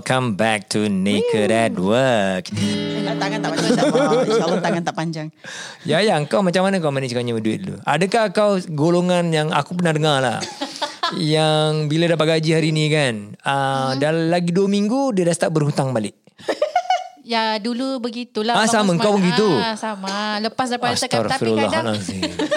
[0.00, 2.48] welcome back to Naked at Work.
[3.20, 3.76] Tangan tak panjang
[4.24, 5.28] InsyaAllah tangan tak panjang
[5.84, 7.84] Ya, ya, kau macam mana kau manage kau punya duit dulu?
[7.84, 10.38] Adakah kau golongan yang aku pernah dengar lah.
[11.36, 15.52] yang bila dapat gaji hari ni kan, uh, dah lagi dua minggu dia dah start
[15.52, 16.16] berhutang balik.
[17.30, 19.22] Ya dulu begitulah Ah, sama, kau Man.
[19.22, 19.48] pun gitu?
[19.54, 21.94] ah, Sama Lepas daripada cakap Tapi kadang.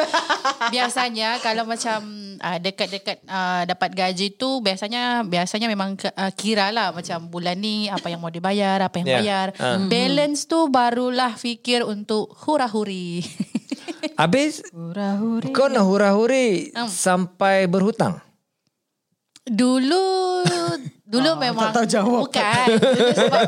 [0.73, 1.99] Biasanya Kalau macam
[2.35, 7.85] uh, Dekat-dekat uh, Dapat gaji tu Biasanya Biasanya memang uh, Kira lah Macam bulan ni
[7.85, 9.17] Apa yang mau dibayar Apa yang Ya.
[9.19, 9.77] bayar Ah.
[9.77, 13.21] Balance tu Barulah fikir Untuk Hura-huri
[14.19, 16.87] Habis Hura-huri kau nak hura-huri Hmm.
[16.87, 18.17] sampai berhutang?
[19.43, 20.07] Dulu
[21.03, 22.19] Dulu Ah, memang tak tahu jawab.
[22.25, 23.41] Bukan Dulu sebab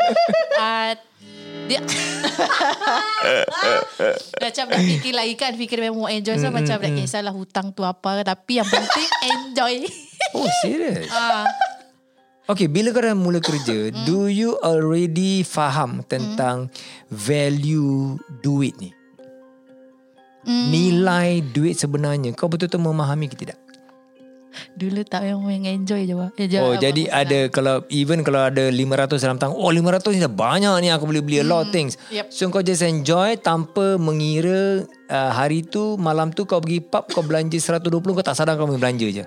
[0.56, 0.92] uh,
[1.66, 1.82] dia
[4.44, 7.82] macam nak fikir lagi kan Fikir memang mau enjoy So macam tak kisahlah hutang tu
[7.82, 9.74] apa Tapi yang penting enjoy
[10.36, 11.10] Oh, serius?
[11.10, 11.48] ah,
[12.46, 16.70] Okay, bila kau dah mula kerja, do you already faham tentang
[17.10, 18.94] value duit ni?
[20.46, 23.58] Nilai duit sebenarnya, kau betul-betul memahami ke tidak?
[24.74, 29.38] Dulu tak memang enjoy je enjoy Oh, jadi ada kalau even kalau ada 500 dalam
[29.38, 31.96] tang, oh 500 ni dah banyak ni aku boleh beli a lot of things.
[32.10, 32.30] Yep.
[32.30, 37.22] So kau just enjoy tanpa mengira uh, hari tu malam tu kau pergi pub kau
[37.22, 39.26] belanja 120 kau tak sadar kau boleh belanja je.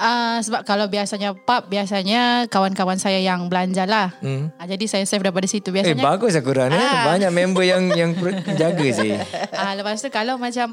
[0.00, 4.48] Ah, Sebab kalau biasanya pub Biasanya kawan-kawan saya yang belanja lah Hmm.
[4.56, 6.80] ah, Jadi saya save daripada situ Eh Biasanya bagus aku Ran eh.
[6.80, 7.04] Ah.
[7.04, 8.16] Banyak member yang yang
[8.60, 9.12] jaga sih.
[9.52, 10.72] ah, Lepas tu kalau macam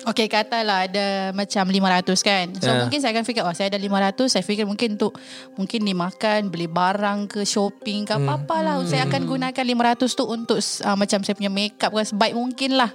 [0.00, 2.78] Okay katalah ada macam 500 kan So Ah.
[2.80, 5.18] mungkin saya akan fikir Oh saya ada 500 Saya fikir mungkin untuk
[5.54, 8.24] Mungkin ni makan Beli barang ke Shopping ke Hmm.
[8.24, 12.32] Apa-apa lah Saya akan gunakan 500 tu Untuk uh, macam saya punya makeup ke Sebaik
[12.32, 12.90] mungkin lah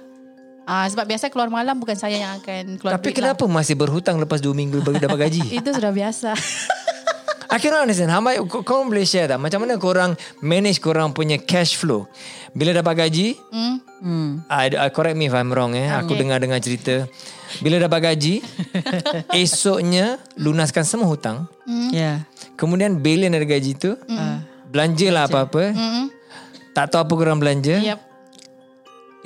[0.64, 4.16] Ah Sebab biasa keluar malam Bukan saya yang akan keluar Tapi duit kenapa masih berhutang
[4.16, 5.40] lepas 2 minggu baru dapat gaji?
[5.44, 5.52] lah.
[5.60, 6.30] Itu sudah biasa
[7.54, 8.10] I cannot understand.
[8.10, 8.18] How
[8.50, 9.38] kau, kau boleh share tak?
[9.38, 12.10] Macam mana korang manage korang punya cash flow?
[12.50, 13.76] Bila dapat gaji, hmm?
[14.02, 14.30] hmm.
[14.50, 15.86] I, I correct me if I'm wrong eh.
[15.86, 17.06] Aku dengar-dengar cerita.
[17.62, 18.42] Bila dapat gaji,
[19.38, 21.46] esoknya lunaskan semua hutang.
[21.94, 22.16] Ya yeah.
[22.58, 23.94] Kemudian billion dari gaji tu,
[24.74, 25.70] belanjalah apa-apa.
[25.70, 26.06] Mm-mm.
[26.74, 27.78] Tak tahu apa korang belanja.
[27.78, 28.13] Yep.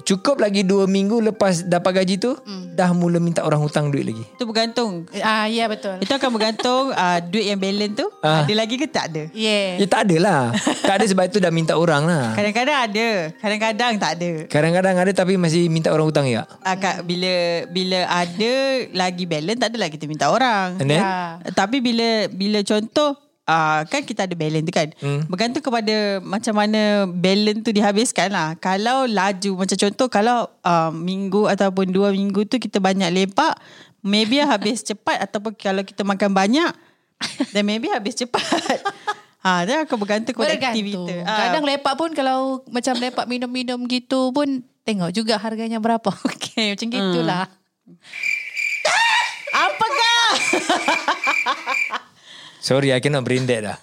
[0.02, 2.32] Cukup lagi 2 minggu lepas dapat gaji tu,
[2.72, 4.24] dah mula minta orang hutang duit lagi.
[4.38, 5.98] Itu bergantung Ah ya betul.
[5.98, 8.42] Itu akan bergantung uh, Duit yang balance tu Ah.
[8.42, 9.78] Ada lagi ke tak ada Yeah.
[9.78, 10.50] Ya tak adalah.
[10.82, 12.32] tak ada sebab itu dah minta orang lah.
[12.38, 16.46] Kadang-kadang ada Kadang-kadang tak ada Kadang-kadang ada tapi masih minta orang hutang ya.
[16.62, 18.54] Akak bila bila ada
[18.94, 20.78] lagi balance tak adalah kita minta orang.
[20.80, 21.02] And then?
[21.02, 21.42] Ya.
[21.52, 24.88] Tapi bila bila contoh uh, kan kita ada balance tu kan.
[25.00, 25.24] Hmm.
[25.26, 28.54] Bergantung kepada macam mana balance tu dihabiskan lah.
[28.60, 33.56] Kalau laju macam contoh kalau uh, minggu ataupun dua minggu tu kita banyak lepak
[34.04, 36.70] maybe habis cepat ataupun kalau kita makan banyak
[37.56, 38.84] then maybe habis cepat.
[39.38, 41.14] Ha, dia akan bergantung kepada aktiviti.
[41.22, 41.48] Ah.
[41.48, 46.10] Kadang lepak pun kalau macam lepak minum-minum gitu pun tengok juga harganya berapa.
[46.34, 47.46] Okey, macam gitulah.
[47.46, 47.66] Apakah?
[52.58, 53.78] Sorry, I cannot brain dead lah.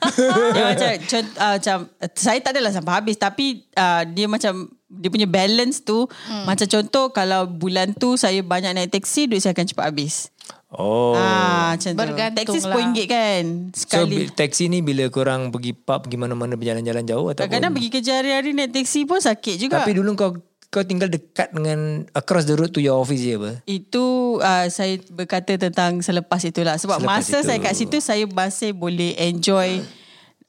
[0.52, 1.78] dia macam cont, uh, macam
[2.12, 6.46] saya tak adalah sampai habis tapi uh, dia macam dia punya balance tu hmm.
[6.46, 10.30] macam contoh kalau bulan tu saya banyak naik teksi duit saya akan cepat habis.
[10.76, 11.16] Oh.
[11.16, 12.00] Ah macam tu.
[12.00, 12.76] Bergantung Teksi lah.
[12.76, 14.16] RM10 kan So sekali.
[14.28, 18.12] bi- taksi ni bila korang pergi pub pergi mana-mana berjalan-jalan jauh ataupun Kadang-kadang pergi kerja
[18.20, 19.80] hari-hari naik teksi pun sakit juga.
[19.80, 20.32] Tapi dulu kau
[20.68, 23.64] kau tinggal dekat dengan across the road to your office je apa?
[23.64, 24.04] itu
[24.40, 27.48] uh, saya berkata tentang selepas itulah sebab Selepas masa itu.
[27.48, 29.84] saya kat situ saya masih boleh enjoy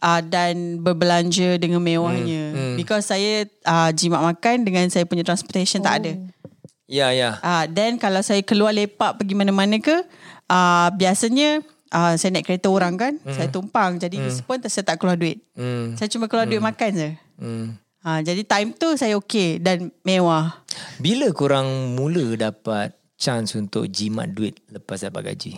[0.03, 5.83] uh, dan berbelanja dengan mewahnya Hmm, because saya uh, jimat makan dengan saya punya transportation
[5.83, 6.13] tak ada.
[6.87, 7.43] Ya, ya.
[7.43, 10.07] Ah, then kalau saya keluar lepak pergi mana-mana ke,
[10.47, 11.59] ah biasanya
[11.91, 13.35] ah saya naik kereta orang kan, mm.
[13.35, 13.99] saya tumpang.
[13.99, 14.47] Jadi mm.
[14.47, 15.43] pun saya tak keluar duit.
[15.59, 15.99] Hmm.
[15.99, 17.11] Saya cuma keluar duit makan je.
[17.43, 17.75] Hmm.
[18.07, 20.63] Ah jadi time tu saya okey dan mewah.
[21.03, 25.57] Bila korang mula dapat chance untuk jimat duit lepas dapat gaji?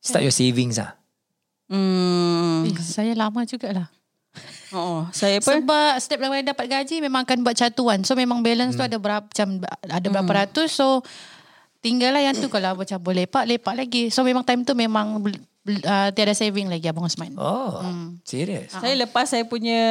[0.00, 0.96] Start your savings ah.
[1.66, 2.66] Hmm.
[2.66, 3.90] Eh, saya lama jugalah.
[4.74, 5.56] Oh, saya apa?
[5.56, 8.02] Sebab setiap kali dapat gaji memang akan buat catuan.
[8.02, 9.48] So memang balance tu ada berapa macam
[9.86, 10.74] ada berapa ratus.
[10.74, 11.06] So
[11.80, 14.02] tinggallah yang tu kalau macam boleh lepak lepak lagi.
[14.10, 17.34] So memang time tu memang uh, tiada saving lagi abang Osman.
[17.38, 17.82] Oh,
[18.22, 18.74] serius?
[18.74, 19.82] Saya lepas saya punya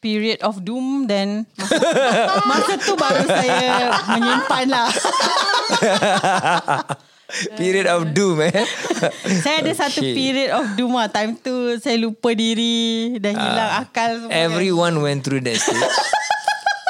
[0.00, 1.76] period of doom then masa,
[2.50, 4.88] masa tu baru saya menyimpan lah.
[7.54, 8.50] Period of doom eh.
[9.46, 10.18] Saya ada satu Okay.
[10.18, 11.06] period of doom lah.
[11.06, 14.34] Time tu saya lupa diri dan hilang akal semua.
[14.34, 15.78] Everyone went through that stage.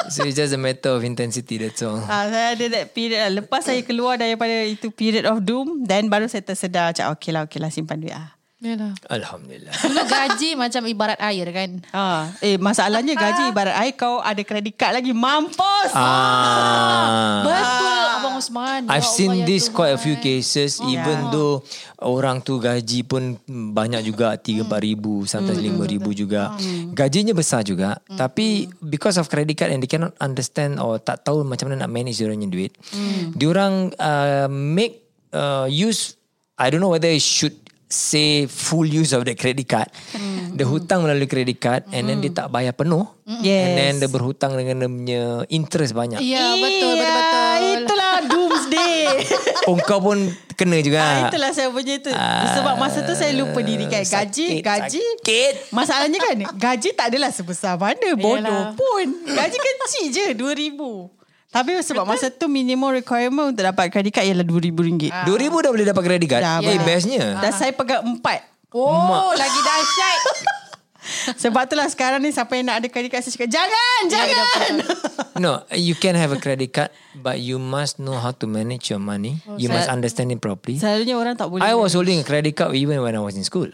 [0.08, 2.00] So it's just a matter of intensity that's all.
[2.02, 3.44] Ah, saya ada that period lah.
[3.44, 7.44] Lepas saya keluar daripada itu period of doom, then baru saya tersedar macam okay lah,
[7.44, 8.32] okay lah simpan duit lah.
[8.60, 8.92] Yalah.
[9.08, 9.72] Alhamdulillah.
[9.72, 11.80] Dulu gaji macam ibarat air kan.
[11.90, 15.90] Ah, eh masalahnya gaji ibarat air kau ada kredit kad lagi mampus.
[15.96, 17.40] ah.
[17.48, 18.80] Betul Abang Osman.
[18.84, 20.04] Ya I've Allah, seen ya this quite a Tuhan.
[20.04, 21.64] few cases even though
[21.98, 26.52] orang tu gaji pun banyak juga 3 4 ribu sometimes 5 ribu juga.
[26.92, 31.48] Gajinya besar juga tapi because of credit card and they cannot understand or tak tahu
[31.48, 32.76] macam mana nak manage diorangnya duit.
[33.32, 35.00] Diorang uh, make
[35.32, 36.12] uh, use
[36.60, 37.56] I don't know whether it should
[37.90, 39.90] say full use of the credit card.
[40.54, 43.02] The hutang melalui credit card and then dia tak bayar penuh.
[43.26, 43.66] Yes.
[43.66, 46.22] And then dia berhutang dengan dia punya interest banyak.
[46.22, 47.58] Ya betul betul betul.
[47.82, 49.02] Itulah doomsday.
[49.68, 50.16] Oh kau pun
[50.56, 50.98] kena juga.
[50.98, 52.10] Ah, itulah saya punya tu.
[52.10, 54.02] Sebab masa tu saya lupa diri kan.
[54.02, 55.04] Gaji, Sakit, gaji.
[55.20, 55.54] sakit.
[55.70, 58.16] Masalahnya kan, gaji tak adalah sebesar mana.
[58.16, 58.72] Bodoh Yalah.
[58.74, 59.06] pun.
[59.28, 61.19] Gaji kecil je, RM2,000.
[61.50, 65.10] Tapi sebab masa tu minimum requirement untuk dapat kredit card ialah RM2,000.
[65.10, 65.26] Ah.
[65.26, 66.42] RM2,000 dah boleh dapat credit card.
[66.42, 66.86] Dah, Eh, boleh.
[66.86, 67.24] bestnya.
[67.36, 68.46] Dan saya pegang empat.
[68.70, 70.18] Oh lagi dahsyat.
[71.42, 74.72] Sebab itulah sekarang ni siapa yang nak ada kredit card saya cakap jangan, Ya, jangan.
[75.42, 79.00] No, you can have a credit card but you must know how to manage your
[79.00, 79.42] money.
[79.56, 80.78] you must understand it properly.
[80.78, 81.64] Selalunya orang tak boleh.
[81.64, 83.72] I was holding a credit card even when I was in school.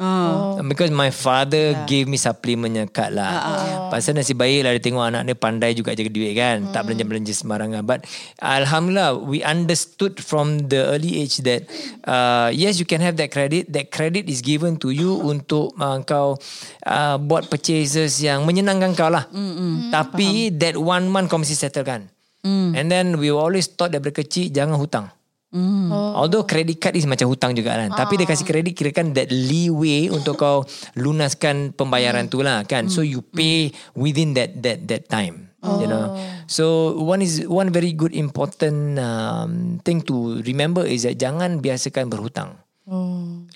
[0.00, 0.56] Ah.
[0.64, 3.92] Because my father gave me supplementnya card lah.
[3.92, 6.72] Pasal nasib baik lah dia tengok anak dia pandai juga jaga duit kan.
[6.72, 7.84] Tak belanja-belanja sembarangan.
[7.84, 8.08] But
[8.40, 11.68] Alhamdulillah, we understood from the early age that
[12.08, 13.68] uh, yes, you can have that credit.
[13.68, 16.40] That credit is given to you untuk uh, kau
[16.88, 19.28] uh, buat purchases yang menyenangkan kau lah.
[19.92, 22.08] Tapi that one month kau mesti settlekan.
[22.40, 25.12] And then we always thought daripada kecil jangan hutang.
[25.50, 25.90] Hmm.
[25.90, 26.14] Oh.
[26.14, 27.90] Although credit card is macam hutang juga kan.
[27.90, 30.62] Tapi dia kasih kredit kirakan that leeway untuk kau
[30.94, 32.86] lunaskan pembayaran tu lah kan.
[32.86, 35.50] So you pay within that that that time.
[35.60, 36.14] You know.
[36.46, 42.08] So one is one very good important um, thing to remember is that jangan biasakan
[42.08, 42.54] berhutang.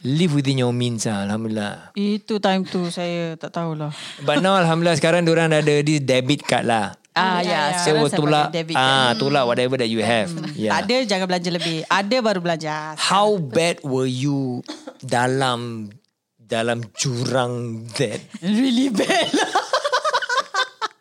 [0.05, 1.27] Live within your means lah.
[1.27, 1.95] Alhamdulillah.
[1.99, 3.91] Itu time tu saya tak tahulah.
[4.23, 6.95] But now Alhamdulillah sekarang orang dah ada this debit card lah.
[7.15, 8.91] Ah ya, So sekarang saya tolak pakai debit card.
[8.91, 10.29] ah tolak whatever that you have.
[10.29, 10.75] Tak Yeah.
[10.75, 11.77] ada jangan belanja lebih.
[11.87, 12.99] Ada baru belanja.
[12.99, 14.67] How bad were you
[14.99, 15.95] dalam
[16.37, 18.19] dalam jurang that?
[18.41, 19.31] Really bad.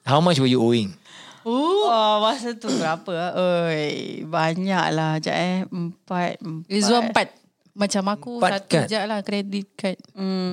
[0.03, 0.93] How much were you owing?
[1.43, 3.35] Oh, masa tu berapa?
[3.35, 5.17] Oi, banyak lah.
[5.17, 5.57] Sekejap eh.
[5.65, 6.33] Empat.
[6.39, 6.69] empat.
[6.69, 7.27] Rizwan empat.
[7.73, 8.85] Macam aku Empat satu kad.
[8.85, 9.97] je lah kredit card.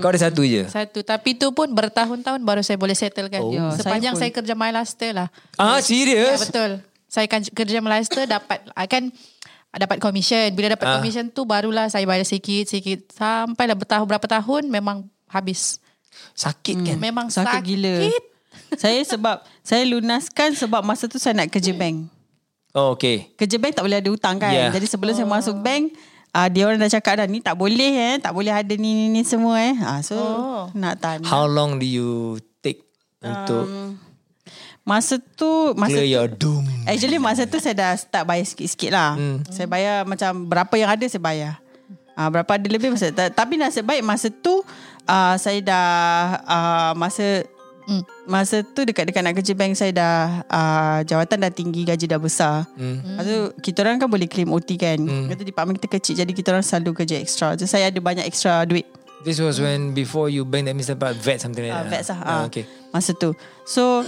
[0.00, 0.64] Kau ada satu je.
[0.66, 1.04] Satu.
[1.04, 3.38] Tapi tu pun bertahun-tahun baru saya boleh settle kan.
[3.38, 3.52] Oh.
[3.52, 5.28] Ya, Sepanjang saya saya, kerja My Luster lah.
[5.54, 6.40] Ah, Ya serious?
[6.40, 6.80] betul.
[7.06, 9.12] Saya kan kerja My Luster dapat akan
[9.70, 10.48] dapat commission.
[10.50, 10.92] Bila dapat Ah.
[10.96, 13.12] commission tu barulah saya bayar sikit-sikit.
[13.12, 15.76] Sampailah bertahun berapa tahun memang habis.
[16.32, 16.96] Sakit kan?
[16.96, 17.62] Memang Sakit, sakit.
[17.62, 17.96] gila.
[18.74, 22.08] saya sebab saya lunaskan sebab masa tu saya nak kerja bank.
[22.70, 23.28] Oh, okay.
[23.34, 24.50] Kerja bank tak boleh ada hutang kan.
[24.50, 24.70] Yeah.
[24.70, 25.90] Jadi sebelum saya masuk bank,
[26.30, 29.06] uh, dia orang dah cakap dah ni tak boleh eh, tak boleh ada ni ni,
[29.10, 29.74] ni semua eh.
[29.76, 30.64] Ah so Oh.
[30.72, 31.24] nak tanya.
[31.24, 32.82] How long do you take
[33.18, 33.96] untuk
[34.80, 36.64] Masa tu masa clear tu, your doom?
[36.88, 39.14] Actually masa tu saya dah start bayar sikit-sikit lah.
[39.14, 39.44] Hmm.
[39.46, 41.52] Saya bayar macam berapa yang ada saya bayar.
[42.16, 44.64] Ah berapa ada lebih masa ta- tapi nasib baik masa tu
[45.06, 45.86] uh, saya dah
[46.42, 47.44] uh, masa
[47.90, 48.06] Hmm.
[48.24, 50.16] Masa tu dekat-dekat nak kerja bank saya dah
[50.46, 52.62] uh, jawatan dah tinggi gaji dah besar.
[52.78, 53.02] Hmm.
[53.02, 54.94] Lepas tu kita orang kan boleh claim OT kan.
[54.94, 55.26] Hmm.
[55.26, 57.58] Kata department kita kecil jadi kita orang selalu kerja extra.
[57.58, 58.86] So saya ada banyak extra duit.
[59.20, 61.90] This was when before you bank that means about vet something like Ah, that.
[61.90, 62.16] vet sah.
[62.16, 62.62] Ah, Ah, okay.
[62.88, 63.34] Masa tu.
[63.66, 64.06] So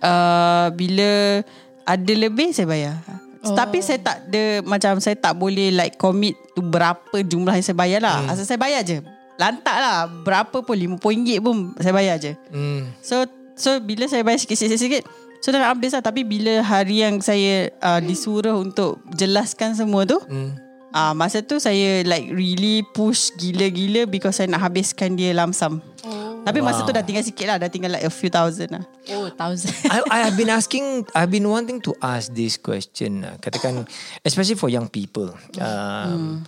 [0.00, 1.44] uh, bila
[1.84, 2.96] ada lebih saya bayar.
[3.44, 3.54] Oh.
[3.54, 7.76] Tapi saya tak ada macam saya tak boleh like commit tu berapa jumlah yang saya
[7.76, 8.16] bayar lah.
[8.24, 8.32] Hmm.
[8.32, 8.98] Asal saya bayar je.
[9.38, 9.98] Lantak lah.
[10.06, 12.34] Berapa pun RM50 pun saya bayar je.
[12.50, 12.90] Hmm.
[13.00, 13.22] So
[13.54, 15.06] so bila saya bayar sikit-sikit
[15.38, 20.02] So dah nak habis lah Tapi bila hari yang saya uh, Disuruh untuk Jelaskan semua
[20.02, 20.50] tu Hmm.
[20.90, 26.42] uh, Masa tu saya like Really push gila-gila Because saya nak habiskan dia lamsam oh.
[26.42, 29.30] Tapi masa tu dah tinggal sikit lah Dah tinggal like a few thousand lah Oh,
[29.30, 29.70] thousand.
[29.94, 33.24] I, I have been asking, I've been wanting to ask this question.
[33.24, 33.88] uh, Katakan,
[34.20, 35.32] especially for young people.
[35.56, 36.44] Um,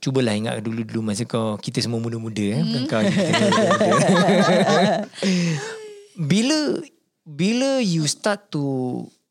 [0.00, 3.92] Cubalah ingat dulu-dulu masa kau kita semua muda-muda eh bukan kau muda-muda.
[6.30, 6.58] bila
[7.24, 8.62] bila you start to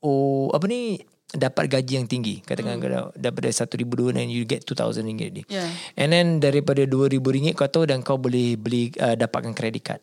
[0.02, 1.00] oh apa ni
[1.34, 3.74] dapat gaji yang tinggi katakan kau dah- daripada 1000
[4.14, 5.46] and you get 2000 ringgit dia.
[5.50, 5.70] Yeah.
[5.98, 10.02] And then daripada 2000 ringgit kau tahu dan kau boleh beli uh, dapatkan credit card.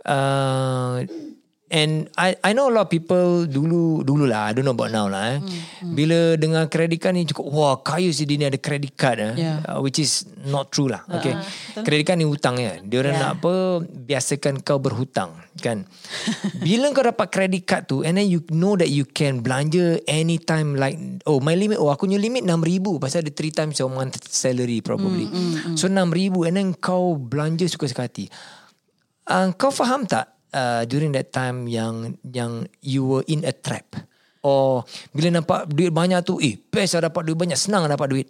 [0.00, 1.02] Uh,
[1.70, 4.90] And I I know a lot of people dulu dulu lah I don't know about
[4.90, 5.38] now lah eh.
[5.38, 9.22] Hmm, Bila dengar credit card ni cukup wah kaya si dia ni ada credit card
[9.22, 9.34] eh.
[9.38, 9.62] Yeah.
[9.62, 11.06] Uh, which is not true lah.
[11.06, 11.30] Okay.
[11.38, 11.86] betul.
[11.86, 12.74] Credit card ni hutang ya.
[12.82, 13.22] Dia orang Yeah.
[13.22, 13.52] nak apa
[13.86, 15.30] biasakan kau berhutang
[15.62, 15.86] kan.
[16.66, 20.74] Bila kau dapat credit card tu and then you know that you can belanja anytime
[20.74, 24.18] like oh my limit oh aku punya limit 6000 pasal ada 3 times your month
[24.26, 25.30] salary probably.
[25.30, 28.26] Hmm, So 6000 and then kau belanja suka-suka hati.
[29.22, 33.86] Uh, kau faham tak uh, during that time yang yang you were in a trap?
[34.40, 38.08] Or bila nampak duit banyak tu, eh best lah dapat duit banyak, senang lah dapat
[38.08, 38.28] duit.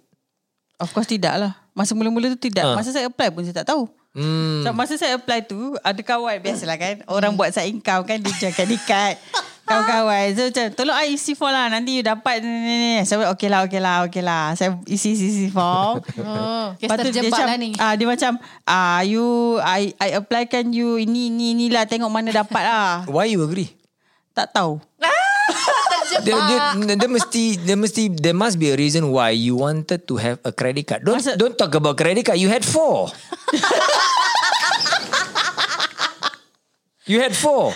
[0.80, 1.52] Of course tidak lah.
[1.76, 2.64] Masa mula-mula tu tidak.
[2.64, 2.74] Ah.
[2.74, 3.86] Masa saya apply pun saya tak tahu.
[4.10, 4.66] Hmm.
[4.66, 6.96] So, masa saya apply tu, ada kawan biasalah kan.
[7.06, 9.14] Orang buat side income kan, dia cakap dekat.
[9.70, 10.26] Kawan-kawan.
[10.34, 11.70] So macam, tolong I isi form lah.
[11.70, 12.92] Nanti you dapat ni, ni, ni.
[13.06, 14.58] Saya okay lah, okay lah, okay lah.
[14.58, 16.02] Saya isi, isi, isi form.
[16.20, 17.70] Oh, kes Lepas tu dia terjebak macam, lah ni.
[17.78, 18.32] ah, dia macam,
[18.66, 19.22] ah, you,
[19.62, 21.86] I, I applykan you ini, ini, ni lah.
[21.86, 22.90] Tengok mana dapat lah.
[23.14, 23.70] Why you agree?
[24.34, 24.80] tak tahu.
[26.26, 26.58] Dia, dia,
[26.98, 30.50] dia mesti dia mesti there must be a reason why you wanted to have a
[30.50, 31.06] credit card.
[31.06, 32.34] Don't Masa- don't talk about credit card.
[32.34, 33.14] You had four.
[37.06, 37.70] you had four.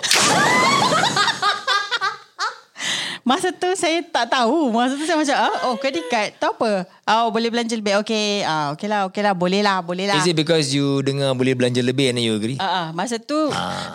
[3.25, 4.69] Masa tu saya tak tahu.
[4.69, 6.37] Masa tu saya macam, ah, oh credit card.
[6.37, 6.73] Tahu apa?
[7.09, 7.97] Oh boleh belanja lebih.
[8.04, 8.45] Okay.
[8.45, 9.33] Ah, okay lah, okay lah.
[9.33, 10.21] Boleh lah, boleh lah.
[10.21, 12.61] Is it because you dengar boleh belanja lebih and you agree?
[12.61, 13.49] Ah, ah, masa tu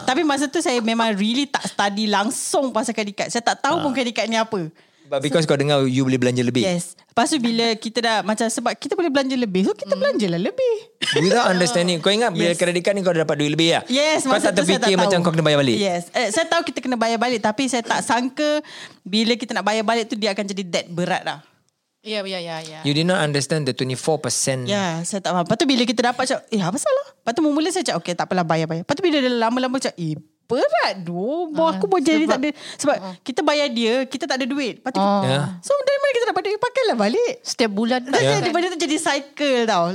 [0.09, 3.29] Tapi masa tu saya memang really tak study langsung pasal credit card.
[3.29, 4.65] Saya tak tahu pun credit card ni apa.
[5.09, 6.61] But because kau dengar you boleh belanja lebih.
[6.61, 6.93] Yes.
[6.93, 9.65] Lepas tu bila kita dah macam sebab kita boleh belanja lebih.
[9.65, 10.75] So kita belanja lah lebih.
[11.17, 11.97] Without understanding.
[11.97, 12.61] Kau ingat bila Yes.
[12.61, 13.83] credit card ni kau dah dapat duit lebih lah?
[13.89, 15.25] Yes, Kau masa tak terfikir tak macam tahu.
[15.25, 15.77] kau kena bayar balik?
[15.81, 16.13] Yes.
[16.13, 18.61] Eh, saya tahu kita kena bayar balik tapi saya tak sangka
[19.01, 21.41] bila kita nak bayar balik tu dia akan jadi debt berat lah.
[21.99, 22.79] Ya, ya, ya, ya.
[22.87, 24.63] You did not understand the 24%.
[24.63, 25.43] Ya, saya tak faham.
[25.43, 27.07] Lepas tu bila kita dapat cakap, eh apa salah?
[27.11, 28.87] Lepas tu mula saya cakap, okay tak apalah bayar-bayar.
[28.87, 30.15] Lepas tu bila dia lama-lama cakap, eh
[30.49, 31.53] berat doh.
[31.53, 32.49] Uh, aku pun jadi tak ada.
[32.81, 34.81] Sebab kita bayar dia, kita tak ada duit.
[34.81, 34.99] Lepas tu.
[34.99, 35.61] Ya.
[35.61, 36.57] so dari mana kita dapat duit?
[36.57, 37.33] Pakailah balik.
[37.45, 38.01] Setiap bulan.
[38.01, 39.93] Tak jadi, benda tu jadi cycle tau.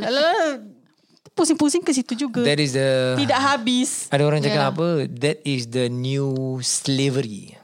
[1.34, 2.46] Pusing-pusing ke situ juga.
[2.46, 3.18] That is the...
[3.18, 4.06] Tidak habis.
[4.14, 4.70] Ada orang cakap Yalah.
[4.70, 4.88] apa?
[5.10, 7.58] That is the new slavery.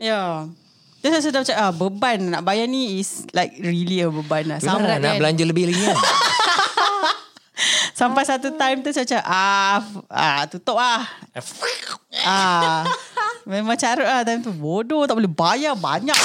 [0.00, 0.48] Ya.
[1.04, 4.58] Dia saya sudah cakap, ah, beban nak bayar ni is like really a beban lah.
[4.64, 5.20] Benar lah, nak kan?
[5.20, 5.98] belanja lebih lagi kan?
[8.00, 11.04] sampai satu time tu saya cakap, ah, ah tutup lah.
[12.26, 12.82] Ah,
[13.46, 14.50] memang carut lah time tu.
[14.50, 16.18] Bodoh tak boleh bayar banyak.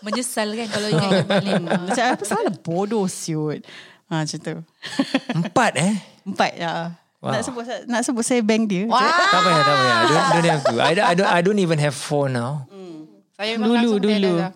[0.00, 1.60] Menyesal kan kalau ingat balik.
[1.84, 3.60] Macam apa salah bodoh siut.
[4.10, 4.56] Ha, macam tu.
[5.38, 5.94] Empat eh?
[6.26, 6.98] Empat ya.
[7.22, 7.30] Wow.
[7.30, 8.90] Nak sebut nak sebut saya bank dia.
[8.90, 8.98] Wah.
[8.98, 9.98] Tak payah, tak payah.
[10.02, 10.74] Don't, don't have to.
[10.80, 12.66] I don't, I, don't, I don't even have four now.
[13.38, 14.32] Saya memang Dulu, dulu.
[14.40, 14.52] dah.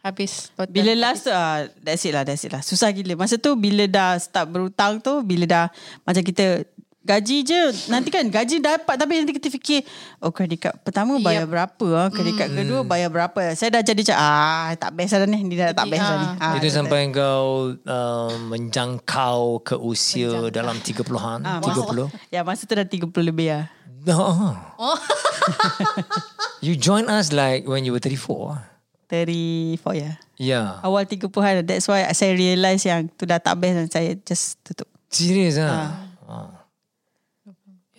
[0.00, 0.48] Habis.
[0.56, 0.72] Total.
[0.72, 2.64] Bila last tu ah, that's it lah, that's it lah.
[2.64, 3.20] Susah gila.
[3.20, 5.64] Masa tu bila dah start berhutang tu, bila dah
[6.08, 6.64] macam kita
[7.00, 7.62] gaji je.
[7.88, 9.80] Nanti kan gaji dapat tapi nanti kita fikir,
[10.20, 11.50] oh credit card pertama bayar Yep.
[11.50, 13.56] berapa ah, credit card kedua bayar berapa.
[13.56, 16.26] Saya dah jadi macam ah tak best lah ni, ni dah tak best lah ni.
[16.36, 16.76] Ah, Itu kata.
[16.76, 21.40] sampai kau uh, menjangkau ke usia dalam 30-an.
[21.42, 22.12] Ah, 30.
[22.28, 23.64] Ya masa tu dah 30 lebih lah.
[24.04, 24.56] No.
[24.76, 24.96] Oh.
[26.64, 28.60] You join us like when you were 34.
[29.08, 30.12] 34 ya.
[30.36, 30.80] Yeah.
[30.84, 31.64] Awal 30-an.
[31.64, 34.86] That's why saya realise yang tu dah tak best dan saya just tutup.
[35.08, 36.04] Serius ah.
[36.28, 36.59] Wow.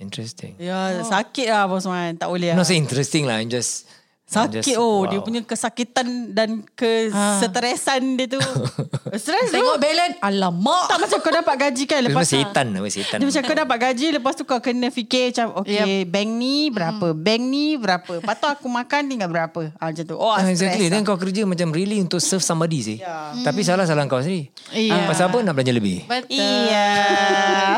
[0.02, 0.58] Interesting.
[0.58, 2.18] Ya, sakit lah Bos Man.
[2.18, 2.68] Tak boleh Not lah.
[2.68, 3.38] say interesting lah.
[3.38, 3.86] I'm just
[4.32, 5.04] I'm Sakit just- oh.
[5.04, 5.12] wow.
[5.12, 8.40] Dia punya kesakitan dan kesetresan dia tu.
[9.20, 9.60] Stres tu.
[9.60, 10.16] Tengok balance.
[10.24, 10.88] Alamak.
[10.88, 12.00] Tak macam kau dapat gaji kan.
[12.00, 12.80] Lepas semua setan lah.
[12.88, 13.18] Setan.
[13.20, 17.12] Dia macam kau dapat gaji Lepas tu kau kena fikir Macam okay Bank ni berapa
[17.12, 20.56] Bank ni berapa Lepas tu aku makan tinggal berapa ah, Macam tu Oh Ah, stress
[20.58, 20.88] exactly.
[20.88, 20.92] lah.
[20.94, 22.98] Then kau kerja macam really untuk serve somebody sih.
[22.98, 23.36] Ya.
[23.38, 24.48] Tapi salah-salah kau sendiri.
[24.72, 25.12] Iya.
[25.12, 26.08] Pasal apa nak belanja lebih?
[26.08, 26.40] Betul.
[26.40, 26.88] Iya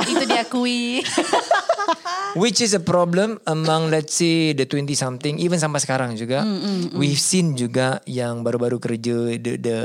[0.14, 1.02] Itu diakui.
[2.42, 6.42] Which is a problem among let's say the 20 something even sampai sekarang juga.
[6.42, 9.78] Mm, We've seen juga yang baru-baru kerja the, the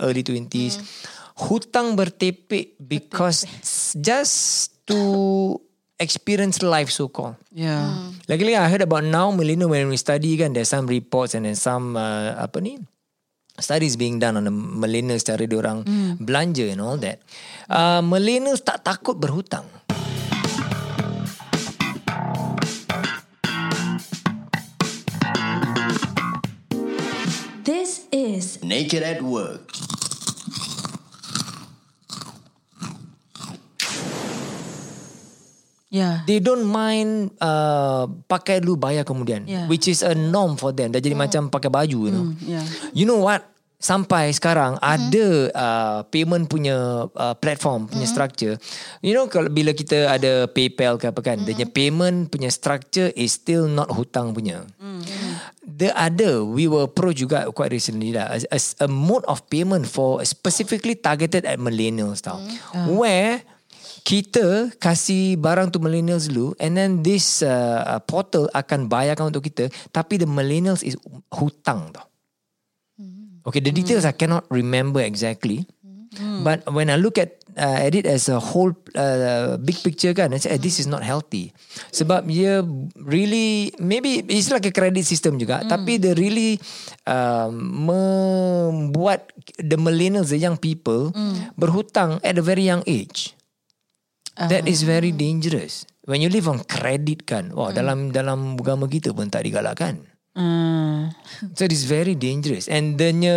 [0.00, 0.84] early 20s Mm.
[1.36, 3.44] hutang bertepek because
[3.92, 4.96] just to
[5.96, 7.36] experience life so called.
[7.50, 7.92] Ya
[8.24, 11.52] Lagi-lagi I heard about now millennial when we study kan there's some reports and then
[11.52, 12.80] some uh, apa ni
[13.56, 16.20] studies being done on the millennials cara dia orang Hmm.
[16.20, 17.20] belanja and all that.
[17.68, 19.64] Uh, millennials tak takut berhutang.
[28.76, 29.72] Naked at Work.
[35.88, 39.64] Ya They don't mind uh, pakai dulu bayar kemudian Yeah.
[39.64, 40.92] which is a norm for them.
[40.92, 42.26] Dah jadi macam pakai baju you know.
[42.44, 42.60] Ya
[42.92, 43.56] You know what?
[43.76, 44.94] sampai sekarang mm-hmm.
[44.96, 48.08] ada uh, payment punya uh, platform punya mm-hmm.
[48.08, 48.54] structure
[49.04, 51.60] you know kalau bila kita ada PayPal ke apa kan mm-hmm.
[51.60, 55.25] dia payment punya structure is still not hutang punya mm-hmm.
[55.66, 59.82] The other we were pro juga quite recently lah as, as a mode of payment
[59.82, 62.94] for specifically targeted at millennials tau mm-hmm.
[62.94, 63.42] where
[64.06, 69.66] kita kasih barang tu millennials dulu and then this uh, portal akan bayarkan untuk kita
[69.90, 70.94] tapi the millennials is
[71.34, 72.06] hutang tau.
[73.46, 74.10] Okay, the details mm.
[74.10, 75.62] I cannot remember exactly.
[76.16, 76.42] Mm.
[76.44, 80.32] But when I look at uh, at it as a whole uh, big picture kan,
[80.32, 81.52] I say eh, this is not healthy.
[81.92, 82.64] Sebab dia
[82.96, 85.68] really maybe it's like a credit system juga, mm.
[85.68, 86.56] tapi the really
[87.04, 91.52] uh, membuat the millennials, the young people mm.
[91.60, 93.36] berhutang at a very young age.
[94.36, 94.48] Uh.
[94.48, 95.88] That is very dangerous.
[96.06, 97.76] When you live on credit kan, wah mm.
[97.76, 100.15] dalam dalam agama kita pun tak digalakkan.
[100.36, 101.16] Mm.
[101.56, 102.68] So it is very dangerous.
[102.68, 103.32] And denya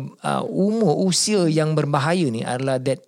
[0.00, 3.04] uh, umur usia yang berbahaya ni adalah that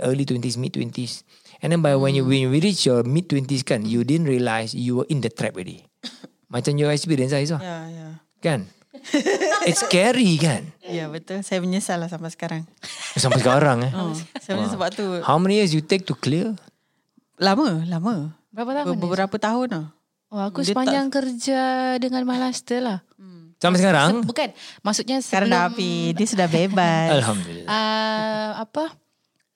[0.00, 1.20] early 20s mid 20s
[1.60, 2.00] and then by mm.
[2.00, 5.20] when you when you reach your mid 20s kan you didn't realise you were in
[5.20, 5.84] the trap already.
[6.52, 8.12] Macam your experience lah Izzah yeah, yeah.
[8.40, 8.64] kan?
[9.68, 10.72] It's scary kan?
[10.80, 11.44] Ya yeah, betul.
[11.44, 12.64] Saya menyesal lah sampai sekarang.
[13.16, 13.92] Sampai sekarang eh?
[14.00, 15.04] Oh, Saya menyesal sebab tu.
[15.24, 16.56] How many years you take to clear?
[17.36, 18.36] Lama Lama.
[18.52, 19.86] Berapa tahun Beberapa tahun lah
[20.32, 21.20] Oh, aku dia sepanjang tak...
[21.20, 21.62] kerja
[22.00, 22.98] dengan Malaster lah.
[23.20, 23.52] Hmm.
[23.60, 24.24] Sampai sekarang?
[24.24, 24.48] Se- bukan.
[24.80, 25.28] Maksudnya sebelum...
[25.28, 26.16] Sekarang dah habis.
[26.16, 27.08] Dia sudah bebas.
[27.20, 27.68] Alhamdulillah.
[27.68, 28.84] Uh, apa?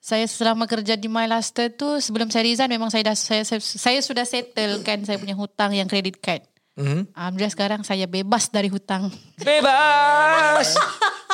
[0.05, 3.99] Saya selama kerja di Malaster tu, sebelum saya resign, memang saya dah saya, saya, saya
[4.05, 6.45] sudah settle kan saya punya hutang yang credit card.
[6.77, 7.17] Mm-hmm.
[7.17, 9.09] Alhamdulillah sekarang saya bebas dari hutang.
[9.41, 10.77] Bebas!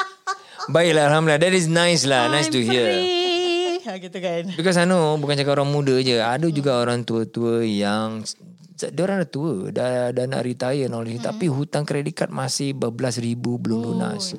[0.73, 1.43] Baiklah, Alhamdulillah.
[1.43, 2.31] That is nice lah.
[2.31, 2.87] I'm nice to hear.
[2.87, 3.83] Free.
[3.83, 4.55] Ha, gitu kan.
[4.55, 6.23] Because I know, bukan cakap orang muda je.
[6.23, 8.23] Ada juga orang tua-tua yang
[8.91, 11.23] dia orang dah tua dah dah nak retire and all hmm.
[11.23, 14.35] tapi hutang kredit card masih berbelas ribu belum oh, lunas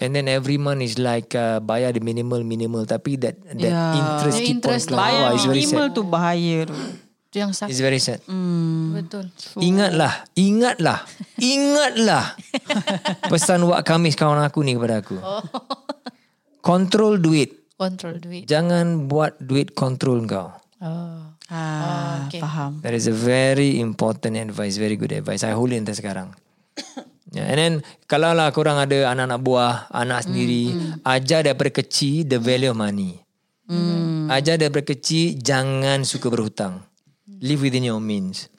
[0.00, 3.98] and then every month is like uh, bayar the minimal minimal tapi that that yeah.
[3.98, 6.76] interest keep interest on bayar oh, minimal tu bahaya tu
[7.38, 7.70] yang sakit.
[7.70, 8.20] It's very sad.
[8.26, 8.98] Mm.
[8.98, 9.24] Betul.
[9.62, 10.98] Ingatlah, ingatlah,
[11.54, 12.24] ingatlah.
[13.30, 15.16] Pesan Wak Kamis kawan aku ni kepada aku.
[15.20, 15.44] Oh.
[16.64, 17.54] Control duit.
[17.78, 18.44] Control duit.
[18.50, 20.50] Jangan buat duit control kau.
[20.82, 21.37] Oh.
[21.48, 22.44] Ah, okay.
[22.44, 22.84] faham.
[22.84, 25.40] That is a very important advice, very good advice.
[25.40, 26.36] I hold it until sekarang.
[27.34, 27.72] yeah, and then
[28.04, 30.92] kalau lah korang ada anak-anak buah, anak sendiri, mm, mm.
[31.08, 33.16] ajar daripada kecil the value of money.
[33.64, 34.28] Mm.
[34.28, 36.84] Ajar daripada kecil jangan suka berhutang.
[37.40, 38.52] Live within your means.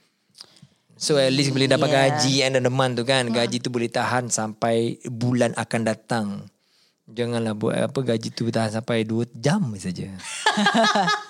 [0.98, 2.12] So at least boleh dapat yeah.
[2.12, 3.30] gaji end of the month tu kan.
[3.30, 6.28] Gaji tu boleh tahan sampai bulan akan datang.
[7.10, 10.10] Janganlah buat apa gaji tu tahan sampai 2 jam saja.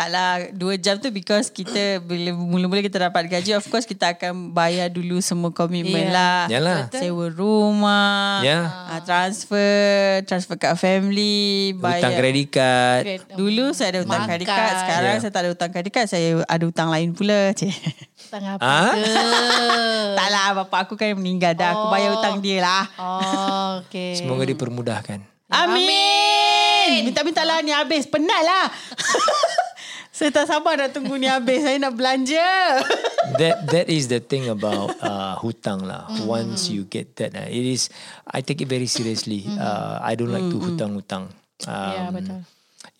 [0.00, 4.48] Taklah dua jam tu because kita bila mula-mula kita dapat gaji of course kita akan
[4.56, 6.16] bayar dulu semua komitmen yeah.
[6.16, 6.40] lah.
[6.48, 6.80] Yalah.
[6.88, 8.96] Sewa rumah, yeah.
[8.96, 12.08] uh, transfer, transfer kat family, bayar.
[12.08, 13.02] Hutang kredit card.
[13.36, 15.20] Dulu saya ada hutang kredit card, sekarang yeah.
[15.20, 17.52] saya tak ada hutang kredit card, saya ada hutang lain pula.
[17.52, 18.96] Hutang apa ha?
[18.96, 19.04] ke?
[20.24, 21.76] Taklah bapak aku kan meninggal dah.
[21.76, 21.76] Oh.
[21.76, 22.84] Aku bayar hutang dia lah.
[22.96, 24.16] Oh, okay.
[24.16, 25.20] Semoga dipermudahkan.
[25.52, 27.04] Amin.
[27.04, 28.08] Minta-minta lah ni habis.
[28.08, 28.64] Penat lah.
[30.20, 31.64] Saya tak sabar nak tunggu ni habis.
[31.64, 32.44] Saya nak belanja.
[33.40, 36.12] that that is the thing about uh, hutang lah.
[36.12, 36.28] Mm.
[36.28, 37.88] Once you get that, uh, it is.
[38.28, 39.48] I take it very seriously.
[39.48, 39.56] Mm.
[39.56, 40.52] Uh, I don't like mm.
[40.52, 41.32] to hutang-hutang.
[41.64, 42.40] Um, yeah, betul.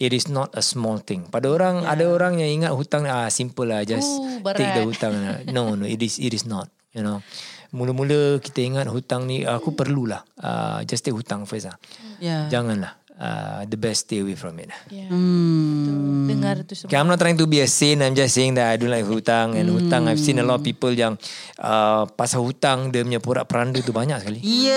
[0.01, 1.29] It is not a small thing.
[1.29, 1.93] Pada orang, yeah.
[1.93, 5.13] ada orang yang ingat hutang ah simple lah, just Ooh, take the hutang.
[5.13, 5.45] Lah.
[5.53, 6.73] No, no, it is it is not.
[6.97, 7.21] You know,
[7.77, 10.25] mula-mula kita ingat hutang ni aku perlulah.
[10.41, 11.77] Uh, just take hutang first lah.
[12.17, 12.49] Yeah.
[12.49, 14.73] Janganlah uh, the best stay away from it.
[14.89, 15.13] Yeah.
[15.13, 16.25] Hmm.
[16.27, 16.89] Dengar tu semua.
[16.89, 18.01] Okay, I'm not trying to be a saint.
[18.01, 19.55] I'm just saying that I don't like hutang.
[19.55, 19.77] And hmm.
[19.77, 21.21] hutang, I've seen a lot of people yang
[21.61, 24.41] uh, pasal hutang, dia punya porak peranda tu banyak sekali.
[24.41, 24.73] Ya,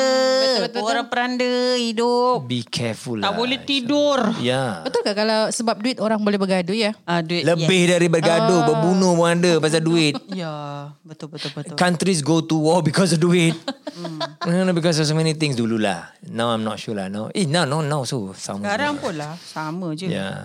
[0.59, 2.43] yeah, porak peranda hidup.
[2.45, 3.33] Be careful tak lah.
[3.33, 4.19] Tak boleh tidur.
[4.43, 4.51] Ya.
[4.51, 4.71] Yeah.
[4.83, 6.91] Betul ke kalau sebab duit orang boleh bergaduh ya?
[7.07, 7.91] Uh, duit, Lebih yes.
[7.95, 10.19] dari bergaduh, uh, berbunuh pun ada pasal duit.
[10.27, 10.75] Ya, yeah,
[11.07, 11.75] betul, betul, betul.
[11.79, 13.55] Countries go to war because of duit.
[14.43, 14.75] mm.
[14.75, 16.11] Because of so many things dululah.
[16.27, 17.07] Now I'm not sure lah.
[17.07, 18.03] No, eh, no, no, no.
[18.03, 18.65] So, sama.
[18.65, 20.09] Sekarang pun lah Sama je.
[20.09, 20.13] Ya.
[20.13, 20.41] Yeah.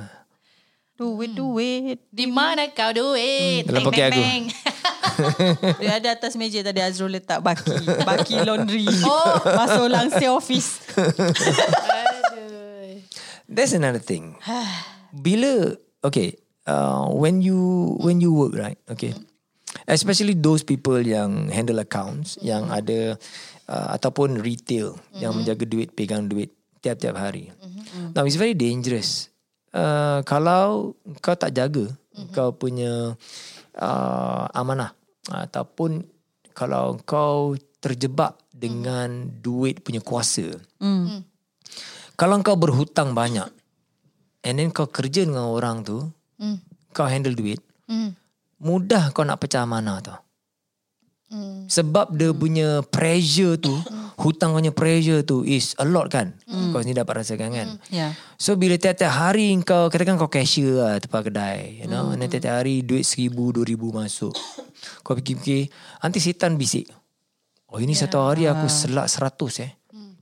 [0.98, 1.98] Duit duit.
[2.10, 3.62] Di mana kau duit?
[3.64, 4.22] Dalam poket aku.
[5.82, 8.86] Dia ada atas meja tadi Azrul letak baki Baki laundry.
[9.06, 9.38] Oh.
[9.46, 10.82] Masuk langsir office.
[13.46, 14.34] That's another thing.
[15.24, 19.14] Bila Okay uh, When you When you work right Okay.
[19.86, 22.48] Especially those people yang handle accounts mm-hmm.
[22.48, 23.14] yang ada
[23.70, 25.20] uh, ataupun retail mm-hmm.
[25.22, 27.50] yang menjaga duit, pegang duit tiap-tiap hari.
[27.50, 28.14] Mm-hmm.
[28.14, 29.30] Now it's very dangerous.
[29.68, 32.32] Uh, kalau kau tak jaga mm-hmm.
[32.32, 33.14] kau punya
[33.76, 34.96] uh, amanah
[35.28, 36.02] ataupun
[36.56, 40.50] kalau kau terjebak dengan duit punya kuasa.
[40.82, 41.22] Hmm.
[42.18, 43.46] Kalau kau berhutang banyak
[44.42, 46.02] and then kau kerja dengan orang tu,
[46.38, 46.58] Hmm.
[46.90, 48.14] kau handle duit, Hmm.
[48.58, 50.18] mudah kau nak pecah mana tau.
[51.28, 51.68] Hmm.
[51.68, 53.76] Sebab dia punya pressure tu,
[54.16, 56.32] hutang punya pressure tu is a lot kan.
[56.72, 57.68] Kau sendiri dapat rasakan kan.
[57.88, 58.16] Ya.
[58.34, 62.28] So bila tiap-tiap hari kau katakan kau cashier lah tempat kedai, you know, and then
[62.28, 64.32] tiap-tiap hari duit seribu, dua ribu masuk.
[65.00, 65.68] Kau fikir-fikir,
[66.00, 66.88] nanti setan bisik.
[67.68, 69.72] Oh ini satu hari aku selak seratus eh.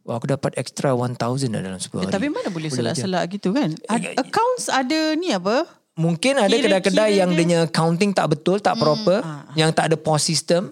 [0.03, 2.15] Wah, aku dapat extra 1000 dah dalam 10 Eh, hari.
[2.15, 3.75] tapi mana boleh selak-selak gitu kan?
[3.87, 5.67] Ad, accounts ada ni apa?
[5.95, 9.19] Mungkin ada Kira-kira kedai-kedai yang dia- dia accounting tak betul, tak proper,
[9.55, 10.71] yang tak ada POS system,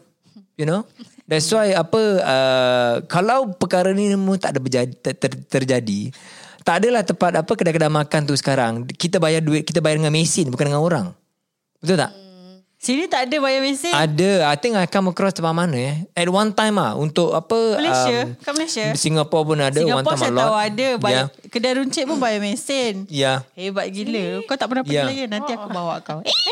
[0.56, 0.86] you know.
[1.24, 6.12] That's why apa uh, kalau perkara ni tak ada berjadi, ter, ter, terjadi,
[6.64, 8.84] tak adalah tempat apa kedai-kedai makan tu sekarang.
[8.88, 11.06] Kita bayar duit, kita bayar dengan mesin bukan dengan orang.
[11.80, 12.23] Betul tak?
[12.84, 13.88] Sini tak ada bayar mesin.
[13.90, 14.44] Ada.
[14.44, 15.96] I think I come across tempat mana eh.
[16.12, 18.28] At one time ah untuk apa Malaysia?
[18.28, 18.86] um, Kat Malaysia?
[18.94, 20.42] Singapore pun ada one Singapore time saya a lot.
[20.42, 20.88] tahu ada.
[20.98, 21.48] Bayar, Yeah.
[21.48, 23.08] Kedai runcit pun bayar mesin.
[23.08, 23.40] Yeah.
[23.54, 24.44] Hebat gila.
[24.44, 25.06] Kau tak pernah pergi Ya.
[25.06, 25.24] lagi.
[25.24, 26.20] Nanti aku bawa kau.
[26.20, 26.28] Eh,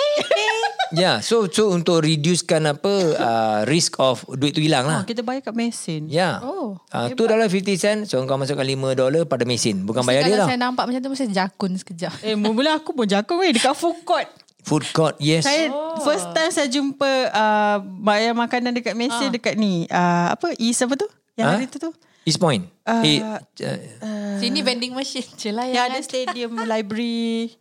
[0.93, 5.01] Yeah, so so untuk reducekan apa uh, risk of duit tu hilang lah.
[5.01, 6.05] oh, kita bayar kat mesin.
[6.07, 6.37] Ya.
[6.39, 7.99] Oh, Uh, tu dalam 50 sen.
[8.05, 9.81] So kau masukkan 5 dolar pada mesin.
[9.83, 10.49] Bukan Mesti bayar dia kalau tau.
[10.49, 14.01] saya nampak macam tu Mesti jakun sekejap Eh, mula aku pun jaga weh dekat food
[14.03, 14.29] court.
[14.63, 15.43] Food court, yes.
[15.43, 15.75] Saya
[16.07, 19.91] first time saya jumpa uh, bayar makanan dekat mesin dekat ni.
[19.91, 20.55] Uh, apa?
[20.55, 21.11] East apa tu?
[21.35, 21.55] Yang Ah?
[21.59, 21.91] hari tu tu.
[22.23, 22.71] East Point.
[22.87, 27.59] Uh, eh, uh, Sini vending machine je lah Yang ada stadium, library,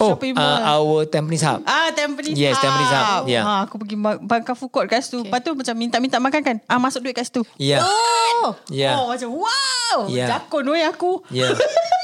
[0.00, 1.60] oh, shopping uh, our Tampines Hub.
[1.68, 3.28] Ah, Tampines Yes, Tampines Hub.
[3.28, 3.44] Ya.
[3.44, 5.20] Ah, aku pergi makan food court kat situ.
[5.20, 6.56] Lepas tu macam minta-minta makan kan.
[6.64, 7.44] Ah, masuk duit kat situ.
[7.60, 7.84] Ya.
[7.84, 8.96] Oh Ya.
[8.96, 10.08] Oh, macam wow.
[10.08, 10.32] Ya.
[10.32, 11.20] Jakun weh aku.
[11.28, 11.52] Ya.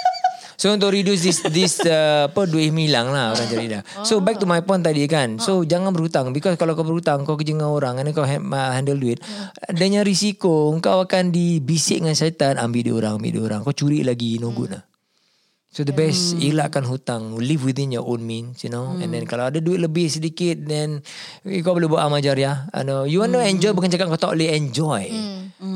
[0.57, 3.85] So untuk reduce this this uh, apa duit hilang lah orang cari dah.
[4.01, 5.37] So back to my point tadi kan.
[5.37, 8.41] So jangan berhutang because kalau kau berhutang kau kerja dengan orang and then kau ha-
[8.41, 9.21] uh, handle duit
[9.69, 14.01] adanya risiko kau akan dibisik dengan syaitan ambil dia orang ambil dia orang kau curi
[14.07, 14.86] lagi no good lah.
[15.77, 18.97] So the best elakkan hutang live within your own means you know?
[18.97, 21.05] And then kalau ada duit lebih sedikit then
[21.45, 22.65] eh, kau boleh buat amal jariah.
[22.73, 25.13] You know you want to enjoy bukan cakap kau tak boleh enjoy.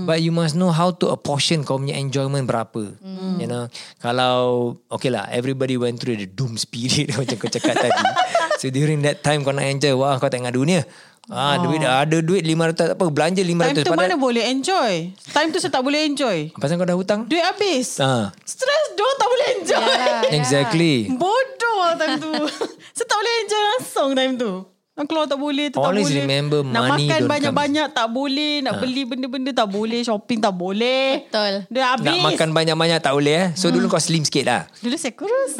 [0.09, 2.97] But you must know how to apportion kau punya enjoyment berapa.
[3.37, 3.69] You know?
[4.01, 8.05] Kalau okay lah everybody went through the doom spirit macam kau cakap tadi.
[8.61, 10.85] So during that time kau nak enjoy wah kau tak ingat dunia
[11.31, 15.15] Ah, duit ada duit 500 tak apa belanja 500 Time tu mana boleh enjoy.
[15.31, 16.51] Time tu saya tak boleh enjoy.
[16.59, 18.03] pasal kau dah hutang Duit habis.
[18.03, 19.79] ah Stress doh tak boleh enjoy.
[19.79, 20.23] Yalah.
[20.43, 22.35] exactly Bodoh lah time tu.
[22.99, 24.53] saya tak boleh enjoy langsung time tu.
[25.01, 26.21] Nak keluar tak boleh, tu tak Always boleh.
[26.29, 28.55] remember Nak money makan don't banyak-banyak tak boleh.
[28.61, 30.01] Nak beli benda-benda tak boleh.
[30.05, 31.25] Shopping tak boleh.
[31.25, 31.55] Betul.
[31.73, 32.05] Dia habis.
[32.05, 33.49] Nak makan banyak-banyak tak boleh eh.
[33.57, 34.69] So dulu kau slim sikit lah.
[34.83, 35.57] Dulu saya kurus.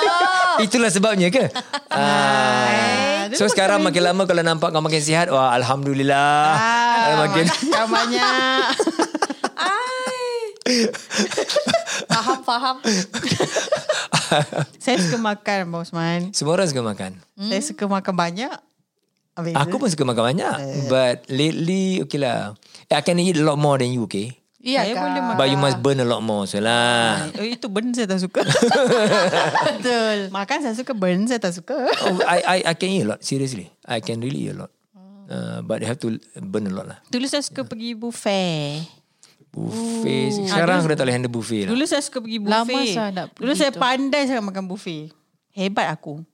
[0.68, 1.48] Itulah sebabnya ke?
[1.88, 3.13] Ah.
[3.28, 6.36] Dia so sekarang makin lama kalau nampak kau makin sihat, wah alhamdulillah.
[6.54, 8.64] Ah, makin makan banyak.
[12.08, 12.76] Faham faham
[14.80, 16.32] saya suka makan, Bos Man.
[16.32, 17.12] semua orang suka makan.
[17.36, 18.54] Saya suka makan banyak.
[19.34, 19.54] Habis.
[19.58, 20.56] Aku pun suka makan banyak.
[20.86, 22.54] But lately okay lah.
[22.88, 24.38] I can eat a lot more than you, okay?
[24.64, 25.36] Iya Saya kan boleh makan.
[25.36, 27.28] But you must burn a lot more so lah.
[27.36, 28.40] Oh, itu burn saya tak suka.
[29.68, 31.76] Betul makan saya suka, burn saya tak suka.
[31.76, 33.20] Oh, I I I can eat a lot.
[33.20, 34.72] Seriously, I can really eat a lot.
[35.28, 36.98] Uh, but I have to burn a lot lah.
[37.12, 38.88] Dulu saya suka pergi buffet.
[39.52, 40.48] Buffet.
[40.48, 41.70] Sekarang aku dah tak boleh handle buffet lah.
[41.76, 42.88] Dulu saya suka pergi Lama buffet.
[42.96, 43.80] saya nak Dulu pergi saya tu.
[43.84, 45.12] pandai sangat makan buffet.
[45.52, 46.24] Hebat aku.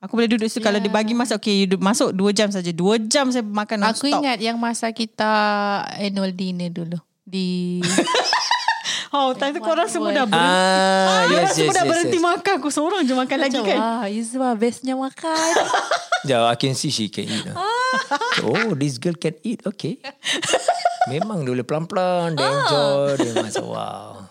[0.00, 2.68] Aku boleh duduk situ kalau dia bagi masa okay you masuk 2 jam saja.
[2.68, 5.24] 2 jam saya makan non Aku ingat yang masa kita
[5.96, 7.80] Annual dinner dulu Di
[9.14, 10.42] Oh, time tu korang semua dah berhenti.
[10.42, 12.26] Ah, Korang yes, yes, semua dah yes, berhenti yes.
[12.26, 12.54] makan.
[12.58, 13.78] Aku seorang je makan lagi Macam, kan.
[13.78, 15.52] Wah Izwa bestnya makan
[16.28, 17.46] Yeah, I can see she can eat.
[17.46, 17.54] lah.
[18.48, 19.62] oh, this girl can eat.
[19.62, 20.00] Okay.
[21.12, 22.32] Memang dia boleh pelan-pelan.
[22.34, 23.08] Dia enjoy.
[23.20, 24.24] Dia masa wow.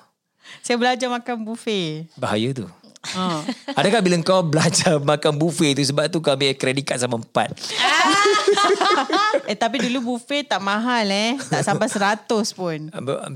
[0.65, 2.09] Saya belajar makan buffet.
[2.17, 2.65] Bahaya tu.
[3.03, 3.43] Ha.
[3.75, 7.51] Adakah bila kau belajar makan buffet tu sebab tu kau ambil kredit kad sama empat?
[9.49, 11.35] eh tapi dulu buffet tak mahal eh.
[11.35, 12.23] Tak sampai 100
[12.55, 12.79] pun.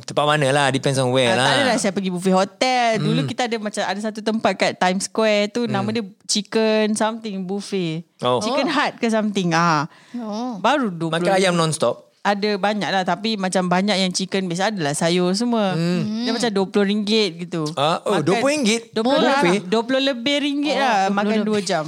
[0.07, 0.67] Tempat mana lah.
[0.71, 1.47] Depends on where Ah, lah.
[1.51, 2.87] Tak adalah saya pergi buffet hotel.
[3.03, 7.43] Dulu kita ada macam ada satu tempat kat Times Square tu nama dia chicken something
[7.43, 8.07] buffet.
[8.23, 8.39] Oh.
[8.39, 9.51] Chicken hut ke something.
[9.51, 9.91] Ah.
[10.15, 10.63] oh.
[10.63, 11.11] Baru 20.
[11.11, 12.06] Makan ayam non-stop.
[12.27, 15.79] Ada banyak lah tapi macam banyak yang chicken base adalah sayur semua.
[16.27, 17.63] Dia macam RM20 gitu.
[17.79, 18.91] Ah, oh, RM20?
[18.91, 19.39] 20 Murah.
[19.39, 21.63] lebih, 20 lebih ringgit Oh, lah 20 makan lebih.
[21.63, 21.85] 2 jam.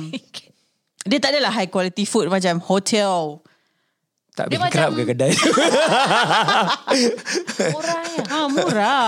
[1.10, 3.44] Dia tak adalah high quality food macam hotel.
[4.40, 5.52] Tak Dia macam- ke kedai tu?
[7.76, 8.22] Murahnya.
[8.32, 9.08] Ah murah.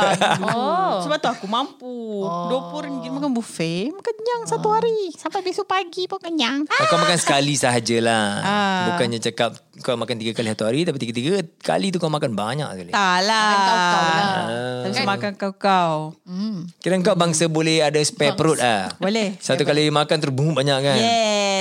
[0.52, 1.00] Oh.
[1.08, 2.28] Sebab tu aku mampu.
[2.28, 2.52] Oh.
[2.52, 3.96] RM20 makan buffet.
[3.96, 5.15] Kenyang satu hari.
[5.15, 6.67] Sampai besok pagi pun kenyang.
[6.67, 8.28] Kau makan sekali sahajalah.
[8.44, 8.84] Ah.
[8.91, 12.67] Bukannya cakap kau makan tiga kali satu hari tapi tiga-tiga kali tu kau makan banyak
[12.67, 12.91] sekali.
[12.91, 13.48] Tak lah.
[13.48, 14.44] Makan kau-kau lah.
[14.84, 15.96] Tak bisa makan kau-kau.
[16.84, 18.91] Kira kau bangsa boleh ada spare perut ah.
[19.00, 19.39] Boleh.
[19.39, 20.98] Satu kali makan terus boom banyak kan.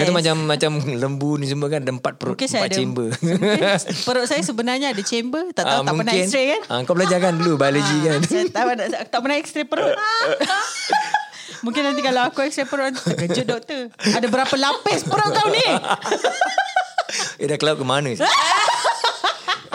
[0.00, 0.08] Yes.
[0.08, 3.08] Kau tu macam macam lembu ni semua kan ada empat perut, Mungkin empat ada chamber.
[3.12, 6.94] Mungkin perut saya sebenarnya ada chamber Tak tahu Ah, tak pernah x-ray kan Ah, kau
[6.96, 8.18] belajar kan dulu biologi kan.
[8.24, 9.92] Saya tak pernah, tak pernah x-ray perut
[11.64, 15.64] Mungkin nanti kalau aku x-ray perut Terkejut doktor Ada berapa lapis perut kau ni
[17.36, 18.22] eh dah cloud ke mana sih?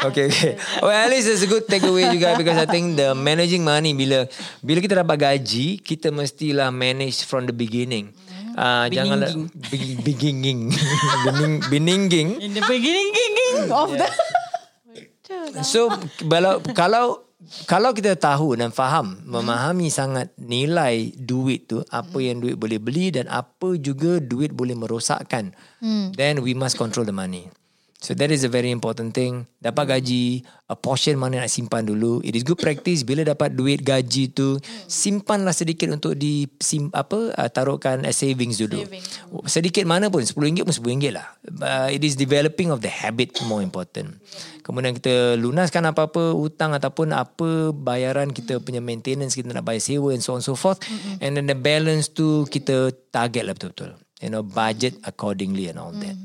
[0.05, 0.53] Okay, okay.
[0.79, 4.29] Well, at least it's a good takeaway juga because I think the managing money bila
[4.61, 8.13] bila kita dapat gaji, kita mestilah manage from the beginning.
[8.55, 9.35] Uh, janganlah
[9.67, 10.71] be- beginning
[11.27, 13.11] Bening, beningging In the beginning
[13.67, 14.07] Of the
[15.67, 15.91] So
[16.23, 17.25] kalau kalau
[17.69, 23.13] kalau kita tahu dan faham memahami sangat nilai duit tu apa yang duit boleh beli
[23.13, 25.53] dan apa juga duit boleh merosakkan
[26.17, 27.49] then we must control the money
[28.05, 32.21] so that is a very important thing dapat gaji a portion mana nak simpan dulu
[32.21, 37.33] it is good practice bila dapat duit gaji tu simpanlah sedikit untuk di sim, apa
[37.33, 38.85] uh, taruhkan as savings dulu
[39.49, 41.27] sedikit mana pun RM10 pun RM10 lah
[41.65, 44.21] uh, it is developing of the habit more important
[44.65, 50.09] Kemudian kita lunaskan apa-apa hutang ataupun apa bayaran kita punya maintenance kita nak bayar sewa
[50.09, 50.81] and so on so forth.
[50.81, 51.21] Mm-hmm.
[51.21, 53.93] And then the balance tu kita target lah betul-betul.
[54.25, 56.17] You know, budget accordingly and all that.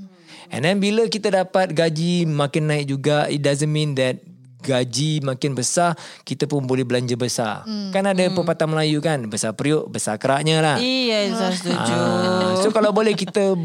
[0.51, 4.19] And then bila kita dapat gaji makin naik juga, it doesn't mean that
[4.61, 7.65] gaji makin besar, kita pun boleh belanja besar.
[7.65, 7.91] Mm.
[7.95, 8.37] Kan ada mm.
[8.37, 10.77] pepatah Melayu kan, besar periuk, besar keraknya lah.
[10.77, 13.57] Iya saya setuju Ah, so kalau boleh kita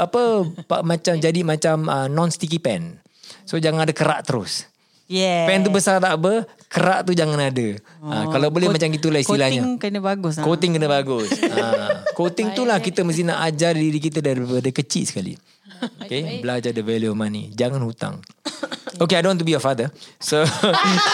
[0.00, 2.96] apa pa- macam jadi macam uh, non sticky pen.
[3.44, 4.64] So jangan ada kerak terus.
[5.08, 7.80] Yeah Pen tu besar tak apa, kerak tu jangan ada.
[8.04, 9.64] Oh, ha, kalau boleh Coat- macam gitulah istilahnya.
[9.64, 10.34] Coating kena bagus.
[10.36, 11.28] Coating kena bagus.
[11.32, 15.32] ha, coating tu lah kita mesti nak ajar diri kita daripada kecil sekali.
[16.04, 17.50] Okay, belajar the value of money.
[17.54, 18.20] Jangan hutang.
[18.98, 19.94] Okay, I don't want to be a father.
[20.18, 20.42] So,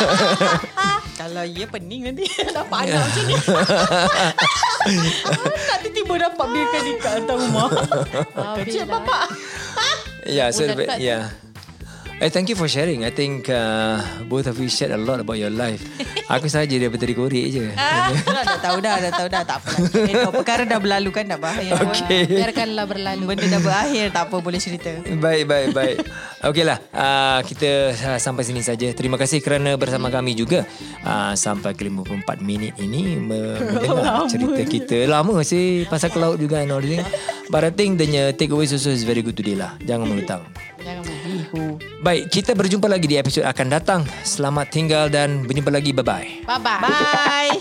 [1.20, 2.24] Kalau ya pening nanti
[2.56, 3.34] Dapat anak macam ni
[5.52, 7.68] Nanti tiba dapat bilkan nikah hantar rumah
[8.56, 9.30] Kecil bapak
[10.26, 11.30] yeah, so, Budak kat- yeah.
[12.22, 13.02] Eh, thank you for sharing.
[13.02, 13.98] I think uh,
[14.30, 15.82] both of you shared a lot about your life.
[16.34, 17.74] Aku saja daripada tadi korek je.
[17.74, 18.14] Ah,
[18.46, 19.42] dah, tahu dah, dah tahu dah.
[19.42, 19.70] Tak apa.
[19.98, 21.74] Eh, dah, perkara dah berlalu kan dah bahaya.
[21.74, 22.30] Okay.
[22.30, 23.34] Biarkanlah berlalu.
[23.34, 24.94] Benda dah berakhir, tak apa boleh cerita.
[25.10, 25.96] Baik, baik, baik.
[26.46, 28.94] Okeylah, uh, kita uh, sampai sini saja.
[28.94, 30.62] Terima kasih kerana bersama kami juga
[31.02, 35.10] uh, sampai ke 54 minit ini me- mendengar cerita kita.
[35.10, 37.02] Lama sih pasal cloud juga and all this.
[37.50, 38.06] But I think the
[38.38, 39.74] takeaway also is very good today lah.
[39.82, 40.46] Jangan menghutang.
[40.78, 41.13] Jangan
[41.54, 41.78] mahu.
[42.02, 44.02] Baik, kita berjumpa lagi di episod akan datang.
[44.26, 45.94] Selamat tinggal dan berjumpa lagi.
[45.94, 46.44] Bye-bye.
[46.44, 46.80] Bye-bye.
[46.82, 47.54] Bye.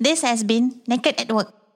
[0.00, 1.69] This has been Naked at Work.